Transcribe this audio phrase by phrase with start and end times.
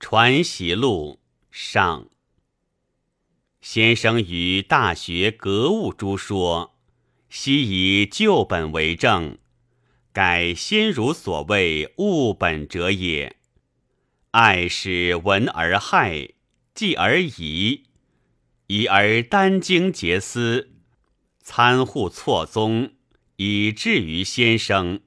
[0.00, 1.20] 传习录
[1.50, 2.08] 上。
[3.60, 6.74] 先生于《大学格物》诸说，
[7.28, 9.36] 悉以旧本为证，
[10.10, 13.36] 改先儒所谓物本者也。
[14.30, 16.30] 爱使闻而害，
[16.74, 17.84] 继而疑，
[18.68, 20.70] 疑而殚精竭思，
[21.42, 22.94] 参互错综，
[23.36, 25.00] 以至于先生。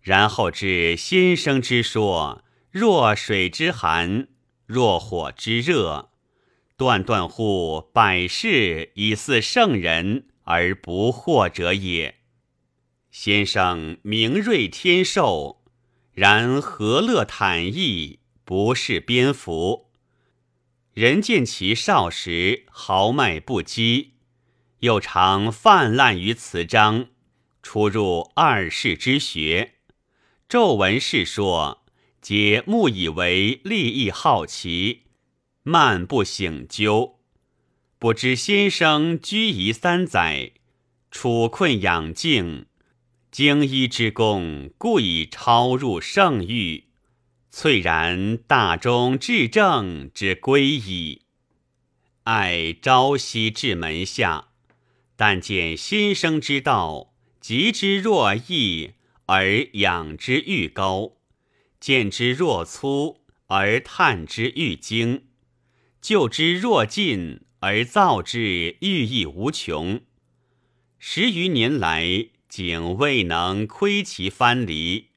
[0.00, 4.28] 然后至先生之说，若水之寒，
[4.66, 6.10] 若火之热。
[6.76, 12.20] 断断乎百世以似圣人而不惑者也。
[13.10, 15.64] 先生明锐天授，
[16.12, 19.90] 然何乐坦逸，不是蝙蝠。
[20.94, 24.10] 人见其少时豪迈不羁，
[24.80, 27.08] 又常泛滥于词章，
[27.60, 29.74] 出入二世之学，
[30.48, 31.84] 骤闻世说，
[32.20, 35.02] 皆目以为利益好奇。
[35.62, 37.18] 漫不醒究，
[37.98, 40.52] 不知先生居夷三载，
[41.10, 42.66] 处困养静，
[43.30, 46.84] 经医之功，故已超入圣域，
[47.50, 51.22] 粹然大中至正之归矣。
[52.24, 54.48] 爱朝夕至门下，
[55.16, 58.92] 但见先生之道，极之若易，
[59.26, 61.17] 而养之愈高；
[61.80, 65.24] 见之若粗，而探之愈精。
[66.00, 70.00] 就之若尽，而造之寓意无穷。
[70.98, 75.08] 十余年来，竟未能窥其藩篱。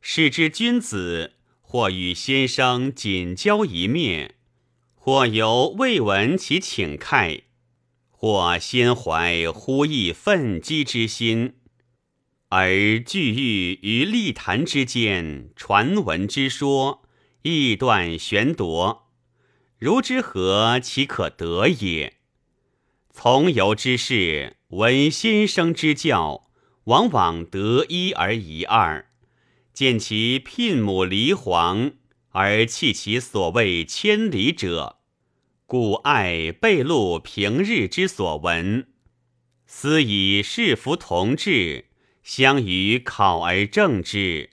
[0.00, 4.34] 使之君子，或与先生仅交一面，
[4.94, 7.42] 或犹未闻其请慨，
[8.10, 11.54] 或心怀忽意愤激之心，
[12.48, 17.02] 而聚欲于立谈之间，传闻之说，
[17.42, 19.08] 意断玄夺。
[19.78, 22.18] 如之何其可得也？
[23.12, 26.48] 从游之士闻先生之教，
[26.84, 29.10] 往往得一而一二，
[29.72, 31.94] 见其聘母离皇
[32.30, 35.00] 而弃其所谓千里者，
[35.66, 38.86] 故爱备录平日之所闻，
[39.66, 41.85] 思以士服同志，
[42.26, 44.50] 相与考而正之，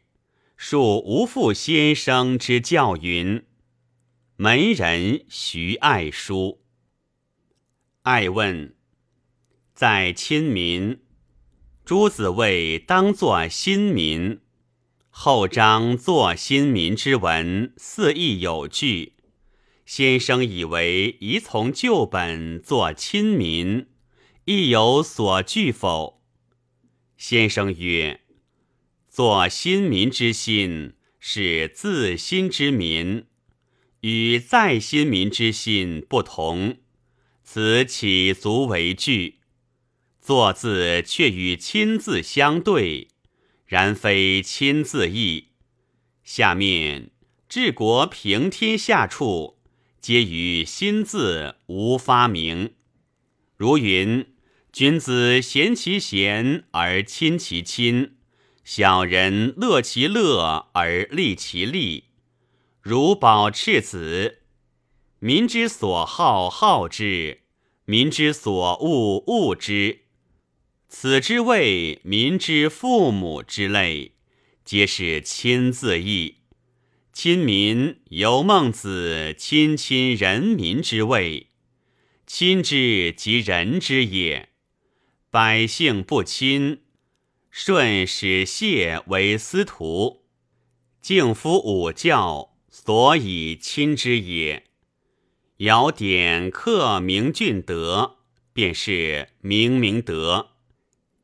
[0.56, 3.44] 庶无负先生之教云。
[4.36, 6.62] 门人徐爱书，
[8.04, 8.76] 爱问
[9.74, 11.00] 在亲民，
[11.84, 14.42] 朱子谓当作新民。
[15.10, 19.14] 后章作新民之文，似意有据。
[19.84, 23.88] 先生以为宜从旧本作亲民，
[24.46, 26.23] 亦有所据否？
[27.26, 28.20] 先生曰：
[29.08, 33.28] 作新民之心，是自新之民。
[34.02, 36.80] 与在新民之心不同，
[37.42, 39.36] 此岂足为据？
[40.20, 43.08] 作字却与亲字相对，
[43.66, 45.52] 然非亲字意。
[46.26, 47.12] 下面
[47.48, 49.60] 治国平天下处，
[50.02, 52.74] 皆与新字无发明。
[53.56, 54.26] 如云：
[54.74, 58.16] 君子贤其贤而亲其亲，
[58.64, 62.06] 小人乐其乐而利其利。
[62.82, 64.40] 如保赤子，
[65.20, 67.42] 民之所好好之，
[67.86, 70.06] 民之所恶恶之。
[70.90, 74.14] 此之谓民之父母之类，
[74.66, 76.38] 皆是亲字义。
[77.14, 81.50] 亲民由孟子亲亲人民之谓，
[82.26, 84.50] 亲之即人之也。
[85.34, 86.84] 百姓不亲，
[87.50, 90.26] 舜使谢为司徒，
[91.02, 92.54] 敬夫五教。
[92.70, 94.66] 所以亲之也。
[95.58, 98.18] 尧典克明俊德，
[98.54, 100.52] 便是明明德；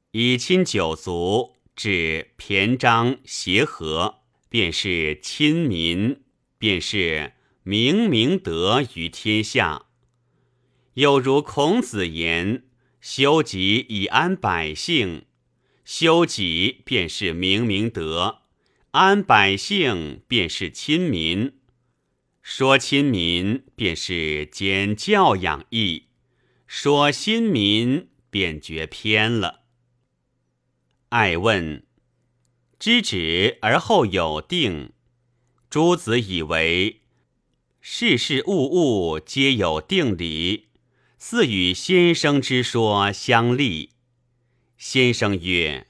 [0.10, 6.24] 以亲九族，至篇章协和，便是亲民，
[6.58, 9.86] 便是明明德于天下。
[10.96, 12.64] 又如孔子言
[13.02, 15.26] ：“修己以安百姓。”
[15.86, 18.44] 修己便是明明德。
[18.92, 21.54] 安百姓便是亲民，
[22.44, 26.06] 说亲民便是兼教养义，
[26.68, 29.62] 说亲民便觉偏了。
[31.10, 31.86] 爱问
[32.78, 34.94] 知止而后有定，
[35.70, 37.02] 诸子以为
[37.82, 40.69] 事事物物皆有定理，
[41.20, 43.92] 似与先生之说相立。
[44.78, 45.86] 先生曰。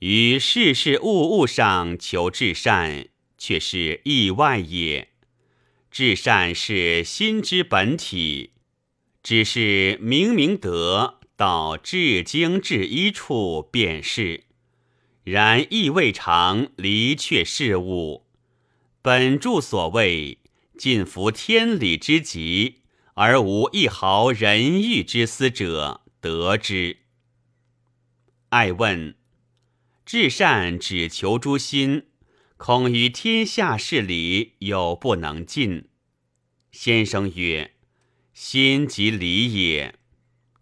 [0.00, 3.06] 于事事物物上求至善，
[3.38, 5.10] 却是意外也。
[5.92, 8.50] 至善是心之本体，
[9.22, 14.42] 只是明明德到至精至一处便是，
[15.22, 18.26] 然亦未尝离却事物。
[19.02, 20.38] 本著所谓
[20.76, 22.81] 尽服天理之极，
[23.14, 26.98] 而无一毫人欲之私者，得之。
[28.48, 29.14] 爱问：
[30.04, 32.06] 至善只求诸心。
[32.56, 35.88] 恐于天下事理有不能尽。
[36.70, 37.74] 先生曰
[38.32, 39.96] ：“心即理也。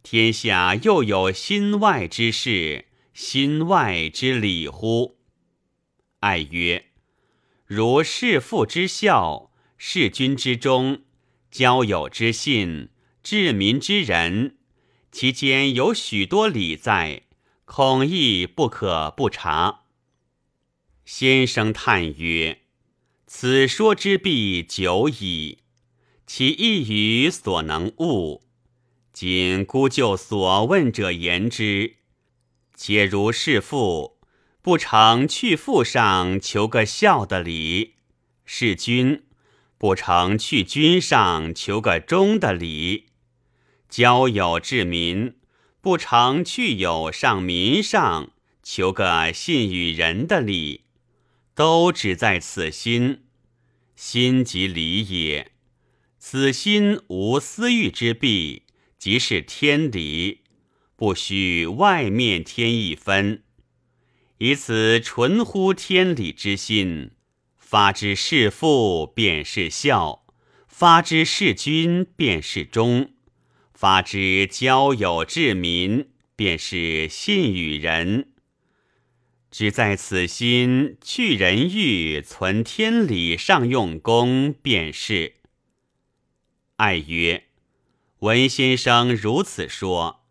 [0.03, 5.19] 天下又有心外之事，心外之理乎？”
[6.21, 6.87] 爱曰
[7.67, 11.03] ：“如弑父之孝，弑君之忠，
[11.51, 12.91] 交友之信，
[13.23, 14.57] 治民之仁，
[15.11, 17.23] 其间有许多理在，
[17.65, 19.81] 恐亦不可不察。”
[21.05, 22.61] 先生叹曰
[23.27, 25.59] ：“此说之必久矣，
[26.27, 28.45] 其异于所能悟。
[29.13, 31.97] 今孤就所问者言之，
[32.77, 34.21] 且如是父，
[34.63, 37.95] 不成去父上求个孝的理；
[38.45, 39.25] 是君，
[39.81, 43.07] 不成去君上求个忠的理；
[43.89, 45.37] 交友治民，
[45.81, 48.33] 不成去友上民上
[48.63, 50.83] 求个信与人的理。”
[51.57, 53.23] 都只在此心，
[53.97, 55.53] 心即理也。
[56.19, 58.65] 此心无私欲之弊，
[58.99, 60.43] 即是天理，
[60.95, 63.43] 不须外面添一分。
[64.37, 67.13] 以此纯乎天理之心，
[67.71, 70.25] 发之事父便是孝，
[70.67, 73.13] 发之事君便是忠，
[73.73, 78.33] 发之交友治民便是信与人。
[79.53, 85.35] 只在此心去人欲，存天理上用功，便是。
[86.75, 87.45] 爱曰
[88.19, 90.25] ：“闻先生如此说，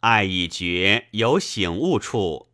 [0.00, 2.50] 爱已觉有醒悟处，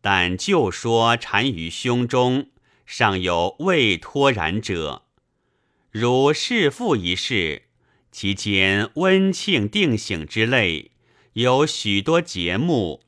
[0.00, 2.48] 但就说缠于胸中，
[2.86, 5.02] 尚有未脱然者。
[5.90, 7.64] 如弑父一事，
[8.10, 10.92] 其间温庆定省之类，
[11.34, 13.02] 有许多节目。”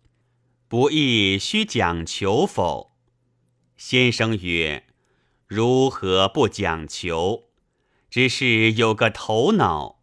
[0.68, 2.92] 不亦须讲求否？
[3.78, 4.84] 先生曰
[5.48, 7.44] ：“如何不讲求？
[8.10, 10.00] 只是有个头脑，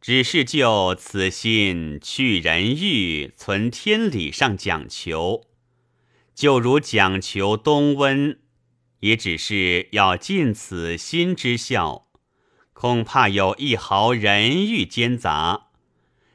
[0.00, 5.46] 只是就此心去人欲，存天理上讲求。
[6.32, 8.38] 就如讲求冬温，
[9.02, 12.08] 也只是要尽此心之孝，
[12.72, 15.68] 恐怕有一毫人欲兼杂，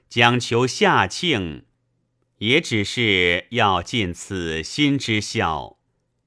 [0.07, 1.65] 讲求下庆。”
[2.39, 5.79] 也只是要尽此心之孝，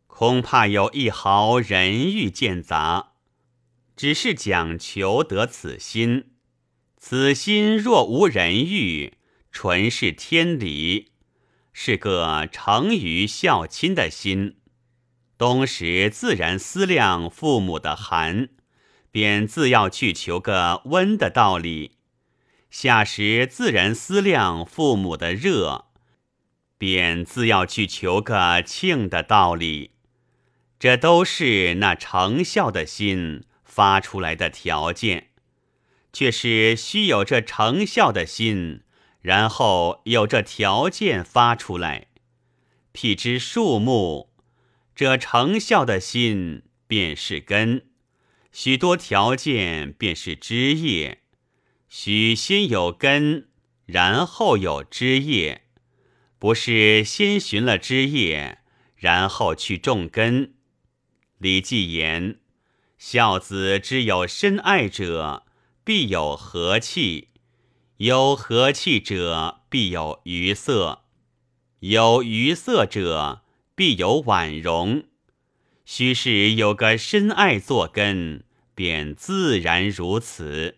[0.08, 3.12] 恐怕有一毫人欲见杂。
[3.94, 6.32] 只是讲求得此心，
[6.96, 9.18] 此心若无人欲，
[9.52, 11.12] 纯是天理，
[11.72, 14.56] 是个成于孝亲的心。
[15.40, 18.50] 冬时自然思量父母的寒，
[19.10, 21.92] 便自要去求个温的道理；
[22.70, 25.86] 夏时自然思量父母的热。
[26.76, 29.92] 便自要去求个庆的道理，
[30.78, 35.28] 这都是那成孝的心发出来的条件，
[36.12, 38.82] 却是须有这成孝的心，
[39.22, 42.08] 然后有这条件发出来。
[42.92, 44.29] 譬之树木，
[44.94, 47.86] 这成孝的心便是根，
[48.52, 51.22] 许多条件便是枝叶，
[51.88, 53.48] 须先有根，
[53.86, 55.62] 然后有枝叶。
[56.38, 58.60] 不是先寻了枝叶，
[58.96, 60.54] 然后去种根。
[61.38, 62.40] 李记言
[62.96, 65.46] ：“孝子之有深爱者，
[65.84, 67.28] 必有和气；
[67.98, 71.04] 有和气者，必有余色；
[71.80, 73.42] 有余色者，
[73.74, 75.04] 必有婉容。
[75.84, 80.76] 须是有个深爱作根，便自然如此。”